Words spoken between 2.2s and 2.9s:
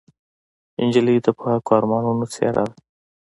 څېره ده.